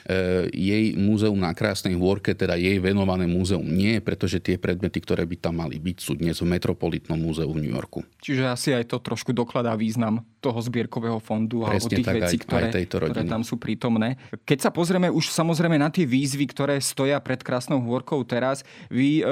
[0.52, 5.24] jej múzeum na Krásnej hôrke, teda jej venované múzeum nie je, pretože tie predmety, ktoré
[5.24, 8.04] by tam mali byť, sú dnes v Metropolitnom múzeu v New Yorku.
[8.20, 12.36] Čiže asi aj to trošku dokladá význam toho zbierkového fondu Presne alebo tých tak, vecí,
[12.36, 14.18] aj, ktoré, aj ktoré tam sú prítomné.
[14.42, 19.20] Keď sa pozrieme už samozrejme na tie výzvy, ktoré stoja pred krásnou hôrkou teraz, vy,
[19.20, 19.24] e,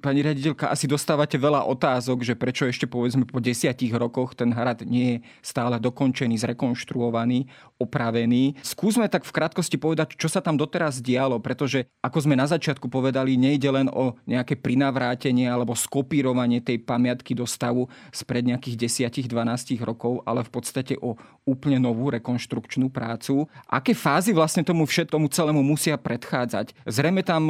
[0.00, 4.86] pani riaditeľka, asi dostávate veľa otázok, že prečo ešte povedzme po desiatich rokoch ten hrad
[4.86, 8.56] nie je stále dokončený, zrekonštruovaný, opravený.
[8.64, 12.86] Skúsme tak v krátkosti povedať, čo sa tam doteraz dialo, pretože ako sme na začiatku
[12.86, 19.80] povedali, nejde len o nejaké prinavrátenie alebo skopírovanie tej pamiatky do stavu spred nejakých 10-12
[19.82, 21.18] rokov, ale v podstate o
[21.48, 23.50] úplne novú rekonštrukčnú prácu.
[23.66, 26.76] Aké fázy vlastne tomu všetkomu celému musia predchádzať?
[26.86, 27.49] Zrejme tam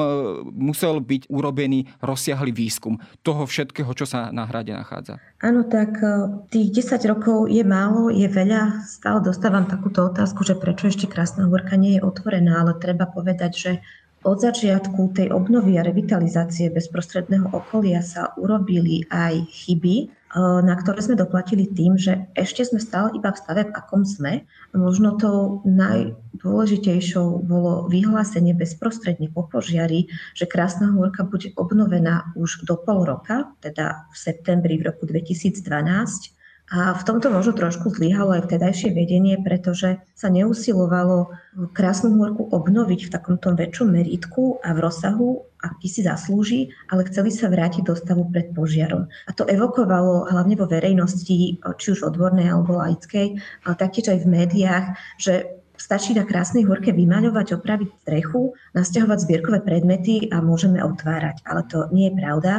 [0.50, 5.18] musel byť urobený rozsiahly výskum toho všetkého, čo sa na hrade nachádza.
[5.40, 8.84] Áno, tak e, tých 10 rokov je málo, je veľa.
[8.84, 13.52] Stále dostávam takúto otázku, že prečo ešte Krásna hôrka nie je otvorená, ale treba povedať,
[13.56, 13.72] že
[14.20, 21.18] od začiatku tej obnovy a revitalizácie bezprostredného okolia sa urobili aj chyby, na ktoré sme
[21.18, 24.46] doplatili tým, že ešte sme stále iba v stave, v akom sme.
[24.70, 30.06] Možno tou najdôležitejšou bolo vyhlásenie bezprostredne po požiari,
[30.38, 36.39] že Krásna hôrka bude obnovená už do pol roka, teda v septembri v roku 2012
[36.70, 41.34] a v tomto možno trošku zlyhalo aj vtedajšie vedenie, pretože sa neusilovalo
[41.74, 47.34] krásnu hôrku obnoviť v takomto väčšom meritku a v rozsahu, aký si zaslúži, ale chceli
[47.34, 49.10] sa vrátiť do stavu pred požiarom.
[49.26, 53.34] A to evokovalo hlavne vo verejnosti, či už odbornej alebo laickej,
[53.66, 54.86] ale taktiež aj v médiách,
[55.18, 61.42] že stačí na krásnej horke vymaľovať, opraviť strechu, nasťahovať zbierkové predmety a môžeme otvárať.
[61.42, 62.52] Ale to nie je pravda.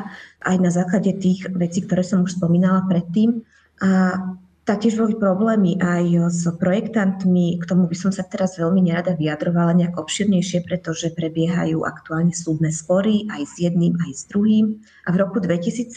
[0.44, 3.46] Aj na základe tých vecí, ktoré som už spomínala predtým,
[3.82, 3.90] a
[4.62, 9.74] taktiež boli problémy aj s projektantmi, k tomu by som sa teraz veľmi nerada vyjadrovala
[9.74, 14.80] nejak obširnejšie, pretože prebiehajú aktuálne súdne spory aj s jedným, aj s druhým.
[15.06, 15.92] A v roku 2017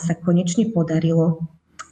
[0.00, 1.44] sa konečne podarilo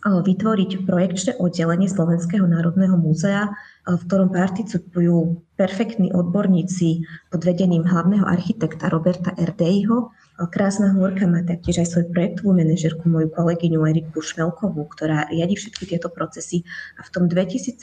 [0.06, 3.50] vytvoriť projekčné oddelenie Slovenského národného múzea,
[3.84, 11.80] v ktorom participujú perfektní odborníci pod vedením hlavného architekta Roberta Erdejho Krásna hôrka má taktiež
[11.80, 16.60] aj svoju projektovú manažerku, moju kolegyňu Eriku Šmelkovú, ktorá riadi všetky tieto procesy.
[17.00, 17.80] A v tom 2017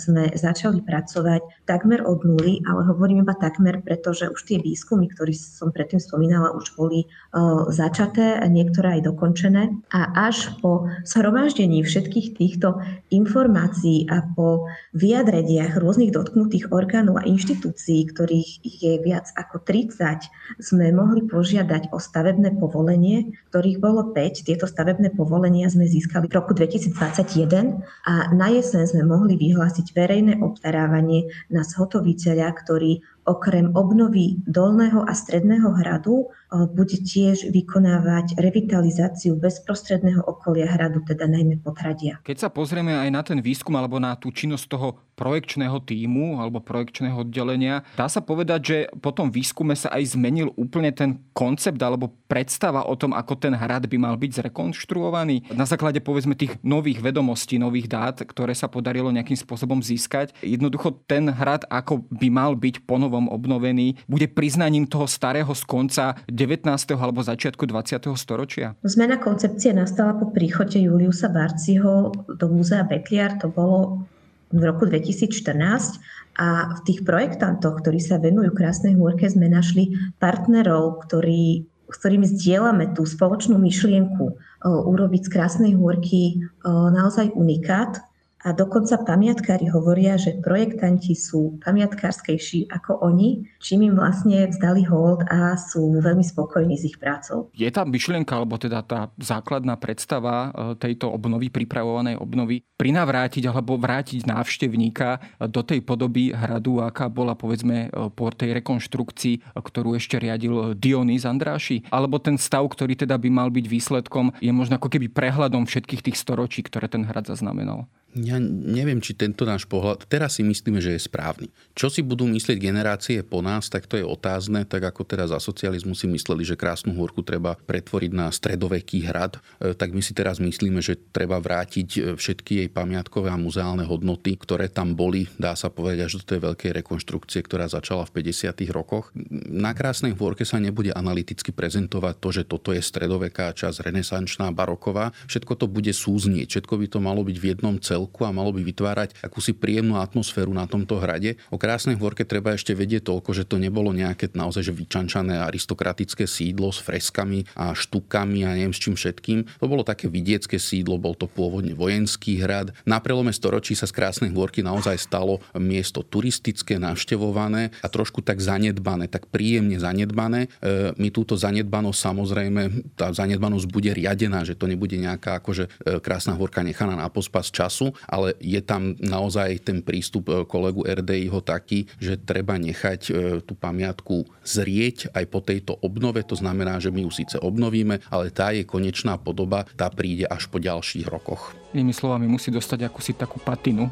[0.00, 5.36] sme začali pracovať takmer od nuly, ale hovorím iba takmer, pretože už tie výskumy, ktoré
[5.36, 9.76] som predtým spomínala, už boli uh, začaté, niektoré aj dokončené.
[9.92, 12.80] A až po zhromaždení všetkých týchto
[13.12, 20.28] informácií a po vyjadreniach rôznych dotknutých orgánov a inštitúcií, ktorých je viac ako 30,
[20.60, 24.46] sme mohli požiadať o stavebné povolenie, ktorých bolo 5.
[24.46, 30.38] Tieto stavebné povolenia sme získali v roku 2021 a na jeseň sme mohli vyhlásiť verejné
[30.44, 36.30] obstarávanie na zhotoviteľa, ktorý okrem obnovy dolného a stredného hradu
[36.76, 42.20] bude tiež vykonávať revitalizáciu bezprostredného okolia hradu, teda najmä potradia.
[42.20, 46.60] Keď sa pozrieme aj na ten výskum alebo na tú činnosť toho projekčného týmu alebo
[46.60, 51.80] projekčného oddelenia, dá sa povedať, že po tom výskume sa aj zmenil úplne ten koncept
[51.80, 55.56] alebo predstava o tom, ako ten hrad by mal byť zrekonštruovaný.
[55.56, 60.36] Na základe povedzme tých nových vedomostí, nových dát, ktoré sa podarilo nejakým spôsobom získať.
[60.44, 65.68] Jednoducho ten hrad, ako by mal byť ponovom novom obnovený, bude priznaním toho starého z
[65.68, 66.64] konca 19.
[66.96, 68.08] alebo začiatku 20.
[68.16, 68.72] storočia?
[68.80, 74.08] Zmena koncepcie nastala po príchode Juliusa Barciho do múzea Betliar, to bolo
[74.48, 76.00] v roku 2014
[76.40, 82.24] a v tých projektantoch, ktorí sa venujú Krásnej hôrke, sme našli partnerov, ktorí s ktorými
[82.24, 84.24] zdieľame tú spoločnú myšlienku
[84.64, 88.00] urobiť z Krásnej hôrky naozaj unikát
[88.42, 95.22] a dokonca pamiatkári hovoria, že projektanti sú pamiatkárskejší ako oni, čím im vlastne vzdali hold
[95.30, 97.54] a sú veľmi spokojní s ich prácou.
[97.54, 103.78] Je tá myšlienka, alebo teda tá základná predstava e, tejto obnovy, pripravovanej obnovy, prinavrátiť alebo
[103.78, 110.18] vrátiť návštevníka do tej podoby hradu, aká bola povedzme e, po tej rekonštrukcii, ktorú ešte
[110.18, 111.86] riadil Dionys Andráši?
[111.94, 116.10] Alebo ten stav, ktorý teda by mal byť výsledkom, je možno ako keby prehľadom všetkých
[116.10, 117.86] tých storočí, ktoré ten hrad zaznamenal?
[118.12, 121.48] Ja neviem, či tento náš pohľad, teraz si myslíme, že je správny.
[121.72, 125.40] Čo si budú myslieť generácie po nás, tak to je otázne, tak ako teraz za
[125.40, 130.12] socializmu si mysleli, že Krásnu hôrku treba pretvoriť na stredoveký hrad, e, tak my si
[130.12, 135.32] teraz myslíme, že treba vrátiť e, všetky jej pamiatkové a muzeálne hodnoty, ktoré tam boli,
[135.40, 138.60] dá sa povedať, až do tej veľkej rekonštrukcie, ktorá začala v 50.
[138.76, 139.08] rokoch.
[139.48, 145.16] Na Krásnej hôrke sa nebude analyticky prezentovať to, že toto je stredoveká časť, renesančná, baroková.
[145.32, 148.50] Všetko to bude súznieť, všetko by to malo byť v jednom celku celku a malo
[148.50, 151.38] by vytvárať akúsi príjemnú atmosféru na tomto hrade.
[151.54, 156.26] O Krásnej Hvorke treba ešte vedieť toľko, že to nebolo nejaké naozaj že vyčančané aristokratické
[156.26, 159.46] sídlo s freskami a štukami a neviem s čím všetkým.
[159.62, 162.74] To bolo také vidiecké sídlo, bol to pôvodne vojenský hrad.
[162.84, 168.38] Na prelome storočí sa z Krásnej Hvorky naozaj stalo miesto turistické, navštevované a trošku tak
[168.42, 170.52] zanedbané, tak príjemne zanedbané.
[170.60, 172.62] E, my túto zanedbanosť samozrejme,
[172.94, 177.48] tá zanedbanosť bude riadená, že to nebude nejaká akože e, Krásna Hvorka nechaná na pospas
[177.52, 183.00] času, ale je tam naozaj ten prístup e, kolegu RDI ho taký, že treba nechať
[183.08, 186.22] e, tú pamiatku zrieť aj po tejto obnove.
[186.26, 190.48] To znamená, že my ju síce obnovíme, ale tá je konečná podoba, tá príde až
[190.48, 191.56] po ďalších rokoch.
[191.72, 193.88] Inými slovami, musí dostať akúsi takú patinu,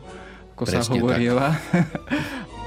[0.57, 1.49] ako Presne sa hovorila.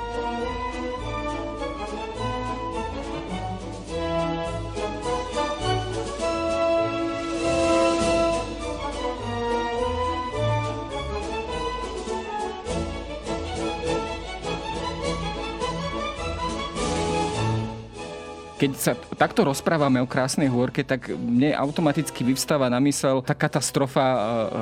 [18.63, 23.99] keď sa takto rozprávame o Krásnej hôrke, tak mne automaticky vyvstáva na mysel tá katastrofa
[23.99, 24.17] e,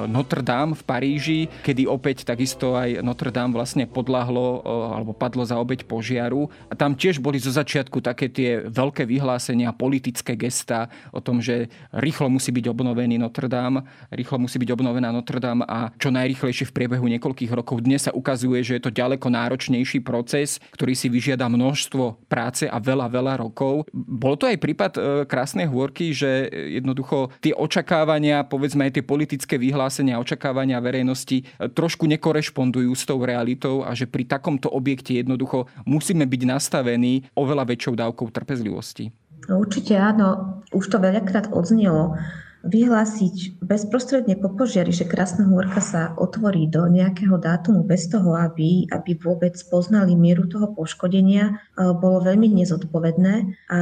[0.10, 4.60] Notre Dame v Paríži, kedy opäť takisto aj Notre Dame vlastne podľahlo e,
[4.98, 6.50] alebo padlo za obeď požiaru.
[6.66, 11.70] A tam tiež boli zo začiatku také tie veľké vyhlásenia, politické gesta o tom, že
[11.94, 16.66] rýchlo musí byť obnovený Notre Dame, rýchlo musí byť obnovená Notre Dame a čo najrychlejšie
[16.66, 17.86] v priebehu niekoľkých rokov.
[17.86, 22.82] Dnes sa ukazuje, že je to ďaleko náročnejší proces, ktorý si vyžiada množstvo práce a
[22.82, 23.91] veľa, veľa rokov.
[23.94, 29.56] Bol to aj prípad e, krásnej hôrky, že jednoducho tie očakávania, povedzme aj tie politické
[29.60, 35.68] vyhlásenia, očakávania verejnosti e, trošku nekorešpondujú s tou realitou a že pri takomto objekte jednoducho
[35.84, 39.12] musíme byť nastavení oveľa väčšou dávkou trpezlivosti.
[39.52, 42.16] Určite áno, už to veľakrát odznelo
[42.62, 48.86] vyhlásiť bezprostredne po požiari, že Krásna hôrka sa otvorí do nejakého dátumu bez toho, aby,
[48.94, 51.54] aby vôbec poznali mieru toho poškodenia, e,
[51.98, 53.34] bolo veľmi nezodpovedné.
[53.74, 53.80] A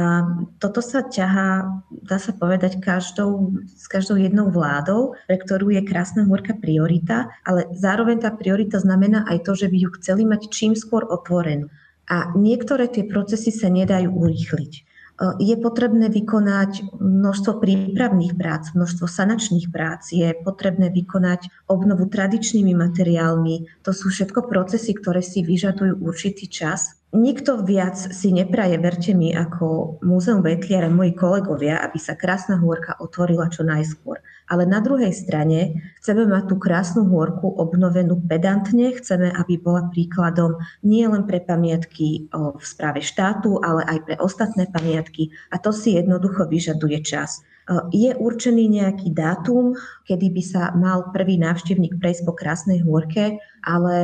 [0.56, 6.24] toto sa ťahá, dá sa povedať, každou, s každou jednou vládou, pre ktorú je Krásna
[6.24, 10.72] hôrka priorita, ale zároveň tá priorita znamená aj to, že by ju chceli mať čím
[10.72, 11.68] skôr otvorenú.
[12.10, 14.89] A niektoré tie procesy sa nedajú urýchliť
[15.20, 23.84] je potrebné vykonať množstvo prípravných prác, množstvo sanačných prác, je potrebné vykonať obnovu tradičnými materiálmi.
[23.84, 29.34] To sú všetko procesy, ktoré si vyžadujú určitý čas Nikto viac si nepraje, verte mi,
[29.34, 34.22] ako Múzeum Vetliara, moji kolegovia, aby sa krásna hôrka otvorila čo najskôr.
[34.46, 40.62] Ale na druhej strane chceme mať tú krásnu hôrku obnovenú pedantne, chceme, aby bola príkladom
[40.86, 45.34] nie len pre pamiatky v správe štátu, ale aj pre ostatné pamiatky.
[45.50, 47.42] A to si jednoducho vyžaduje čas.
[47.90, 49.74] Je určený nejaký dátum,
[50.06, 53.94] kedy by sa mal prvý návštevník prejsť po krásnej hôrke, ale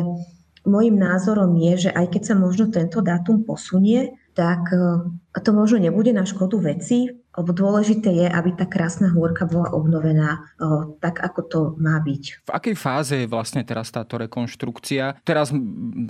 [0.66, 5.78] Mojím názorom je, že aj keď sa možno tento dátum posunie, tak eh, to možno
[5.78, 11.20] nebude na škodu veci, lebo dôležité je, aby tá krásna hôrka bola obnovená o, tak,
[11.20, 12.48] ako to má byť.
[12.48, 15.20] V akej fáze je vlastne teraz táto rekonštrukcia?
[15.22, 15.52] Teraz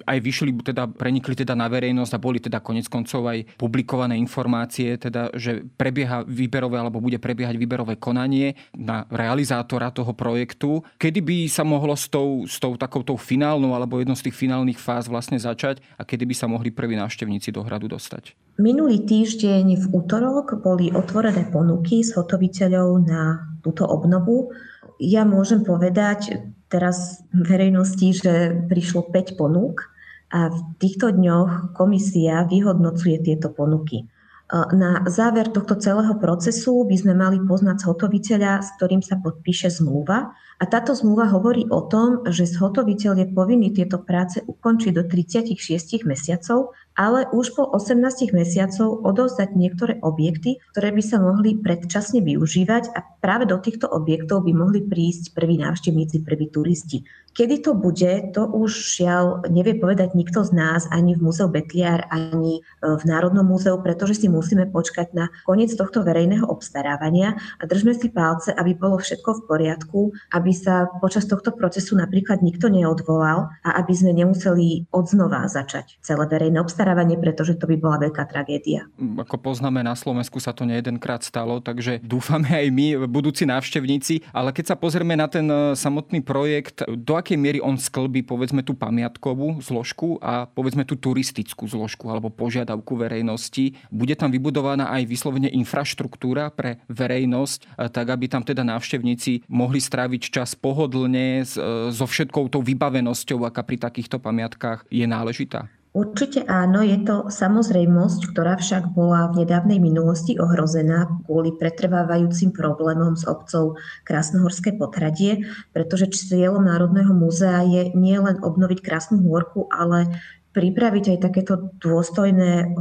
[0.06, 4.94] aj vyšli, teda prenikli teda na verejnosť a boli teda konec koncov aj publikované informácie,
[4.96, 10.86] teda, že prebieha výberové alebo bude prebiehať výberové konanie na realizátora toho projektu.
[10.96, 14.78] Kedy by sa mohlo s tou, s tou takouto finálnou alebo jednou z tých finálnych
[14.78, 18.38] fáz vlastne začať a kedy by sa mohli prví návštevníci do hradu dostať?
[18.56, 21.15] Minulý týždeň v útorok boli otvorené
[21.52, 24.52] ponuky s hotoviteľov na túto obnovu.
[25.00, 26.40] Ja môžem povedať
[26.72, 28.34] teraz verejnosti, že
[28.66, 29.88] prišlo 5 ponúk
[30.34, 34.08] a v týchto dňoch komisia vyhodnocuje tieto ponuky.
[34.52, 40.34] Na záver tohto celého procesu by sme mali poznať zhotoviteľa, s ktorým sa podpíše zmluva.
[40.56, 46.08] A táto zmluva hovorí o tom, že zhotoviteľ je povinný tieto práce ukončiť do 36
[46.08, 52.96] mesiacov ale už po 18 mesiacov odovzdať niektoré objekty, ktoré by sa mohli predčasne využívať
[52.96, 57.04] a práve do týchto objektov by mohli prísť prví návštevníci, prví turisti.
[57.36, 62.08] Kedy to bude, to už žiaľ nevie povedať nikto z nás, ani v Múzeu Betliar,
[62.08, 67.62] ani e, v Národnom múzeu, pretože si musíme počkať na koniec tohto verejného obstarávania a
[67.68, 70.00] držme si palce, aby bolo všetko v poriadku,
[70.32, 76.24] aby sa počas tohto procesu napríklad nikto neodvolal a aby sme nemuseli odznova začať celé
[76.24, 78.88] verejné obstarávanie, pretože to by bola veľká tragédia.
[78.96, 84.24] Ako poznáme, na Slovensku sa to nejedenkrát stalo, takže dúfame aj my, budúci návštevníci.
[84.32, 88.62] Ale keď sa pozrieme na ten e, samotný projekt, do akej miery on sklbí povedzme
[88.62, 95.10] tú pamiatkovú zložku a povedzme tú turistickú zložku alebo požiadavku verejnosti, bude tam vybudovaná aj
[95.10, 101.44] vyslovene infraštruktúra pre verejnosť, e, tak aby tam teda návštevníci mohli stráviť čas pohodlne e,
[101.90, 105.66] so všetkou tou vybavenosťou, aká pri takýchto pamiatkách je náležitá?
[105.96, 113.16] Určite áno, je to samozrejmosť, ktorá však bola v nedávnej minulosti ohrozená kvôli pretrvávajúcim problémom
[113.16, 120.20] s obcov Krásnohorské potradie, pretože cieľom Národného múzea je nielen obnoviť Krásnu hôrku, ale
[120.52, 122.76] pripraviť aj takéto dôstojné,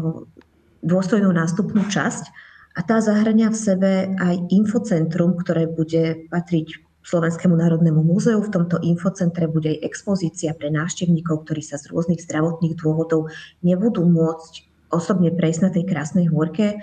[0.84, 2.24] dôstojnú nástupnú časť.
[2.76, 8.42] A tá zahrania v sebe aj infocentrum, ktoré bude patriť Slovenskému národnému múzeu.
[8.42, 13.30] V tomto infocentre bude aj expozícia pre návštevníkov, ktorí sa z rôznych zdravotných dôvodov
[13.62, 16.82] nebudú môcť osobne prejsť na tej krásnej hôrke.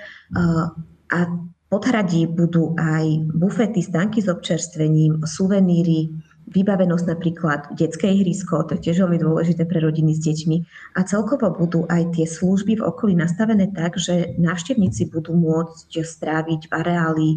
[1.11, 1.19] A
[1.67, 6.15] podhradí budú aj bufety, stanky s občerstvením, suveníry,
[6.53, 10.57] vybavenosť napríklad detské ihrisko, to je tiež veľmi dôležité pre rodiny s deťmi.
[10.99, 16.69] A celkovo budú aj tie služby v okolí nastavené tak, že návštevníci budú môcť stráviť
[16.69, 17.29] v areáli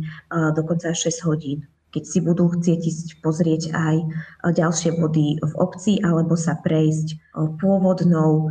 [0.54, 1.64] dokonca 6 hodín
[1.96, 3.96] keď si budú chcieť ísť pozrieť aj
[4.52, 8.50] ďalšie body v obci alebo sa prejsť pôvodnou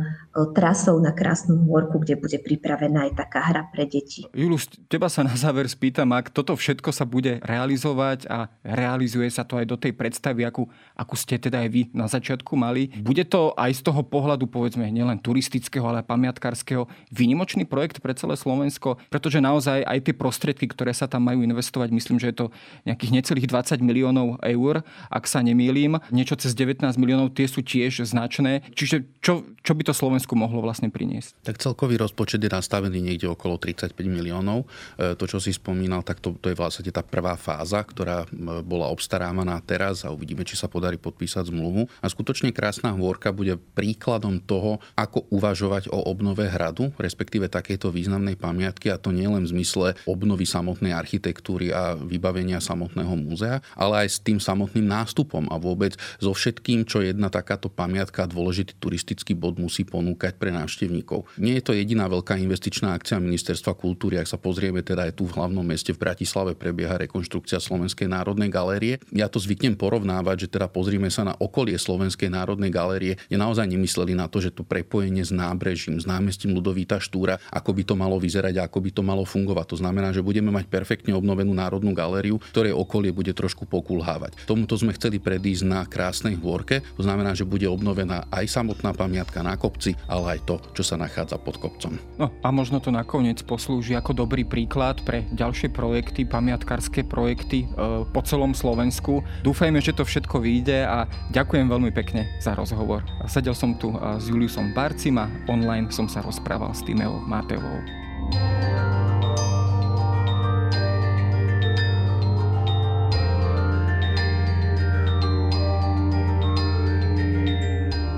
[0.51, 4.27] trasou na Krásnu hôrku, kde bude pripravená aj taká hra pre deti.
[4.35, 9.47] Julus, teba sa na záver spýtam, ak toto všetko sa bude realizovať a realizuje sa
[9.47, 13.23] to aj do tej predstavy, akú, akú ste teda aj vy na začiatku mali, bude
[13.23, 16.83] to aj z toho pohľadu, povedzme, nielen turistického, ale aj pamiatkárskeho,
[17.15, 21.95] výnimočný projekt pre celé Slovensko, pretože naozaj aj tie prostriedky, ktoré sa tam majú investovať,
[21.95, 22.45] myslím, že je to
[22.83, 25.95] nejakých necelých 20 miliónov eur, ak sa nemýlim.
[26.11, 28.67] Niečo cez 19 miliónov, tie sú tiež značné.
[28.75, 31.47] Čiže čo, čo by to Slovensku mohlo vlastne priniesť?
[31.47, 34.67] Tak celkový rozpočet je nastavený niekde okolo 35 miliónov.
[34.99, 38.27] E, to, čo si spomínal, tak to, to je vlastne tá prvá fáza, ktorá
[38.67, 41.87] bola obstarávaná teraz a uvidíme, či sa podarí podpísať zmluvu.
[42.03, 48.35] A skutočne krásna hôrka bude príkladom toho, ako uvažovať o obnove hradu, respektíve takejto významnej
[48.35, 54.03] pamiatky a to nie len v zmysle obnovy samotnej architektúry a vybavenia samotného múzea, ale
[54.03, 58.27] aj s tým samotným nástupom a vôbec so všetkým, čo jedna takáto pamiatka
[58.65, 61.29] dôležitý turistický bod musí ponúkať pre návštevníkov.
[61.37, 64.17] Nie je to jediná veľká investičná akcia Ministerstva kultúry.
[64.17, 68.49] Ak sa pozrieme, teda aj tu v hlavnom meste v Bratislave prebieha rekonštrukcia Slovenskej národnej
[68.49, 68.97] galérie.
[69.11, 73.67] Ja to zvyknem porovnávať, že teda pozrieme sa na okolie Slovenskej národnej galérie, je naozaj
[73.67, 77.93] nemysleli na to, že to prepojenie s nábrežím, s námestím Ludovíta Štúra, ako by to
[77.99, 79.75] malo vyzerať a ako by to malo fungovať.
[79.75, 84.47] To znamená, že budeme mať perfektne obnovenú národnú galériu, ktoré okolie bude trošku pokulhávať.
[84.47, 86.79] Tomuto sme chceli predísť na krásnej hôrke.
[86.95, 90.95] To znamená, že bude obnovená aj samotná pamiatka na kopci, ale aj to, čo sa
[90.95, 91.99] nachádza pod kopcom.
[92.15, 98.07] No a možno to nakoniec poslúži ako dobrý príklad pre ďalšie projekty, pamiatkárske projekty e,
[98.07, 99.19] po celom Slovensku.
[99.43, 101.03] Dúfajme, že to všetko vyjde a
[101.35, 103.03] ďakujem veľmi pekne za rozhovor.
[103.27, 107.83] Sedel som tu e, s Juliusom Barcim a online som sa rozprával s Timeou Mateovou.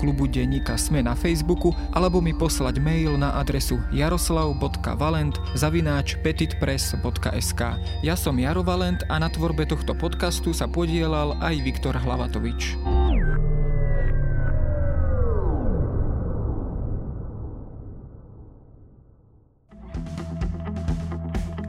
[0.00, 7.60] klubu denníka Sme na Facebooku alebo mi poslať mail na adresu jaroslav.valent zavináč petitpress.sk.
[8.00, 12.80] Ja som Jaro Valent a na tvorbe tohto podcastu sa podielal aj Viktor Hlavatovič.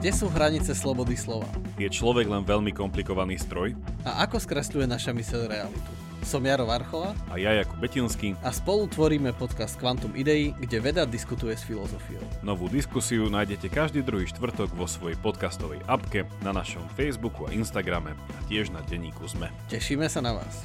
[0.02, 1.46] Kde sú hranice slobody slova?
[1.78, 3.78] Je človek len veľmi komplikovaný stroj?
[4.02, 6.11] A ako skresľuje naša myseľ realitu?
[6.22, 11.04] Som Jaro Varchola a ja Jakub Betinský a spolu tvoríme podcast Quantum Idei, kde veda
[11.06, 12.22] diskutuje s filozofiou.
[12.46, 18.14] Novú diskusiu nájdete každý druhý štvrtok vo svojej podcastovej apke, na našom Facebooku a Instagrame
[18.16, 19.50] a tiež na denníku ZME.
[19.68, 20.64] Tešíme sa na vás.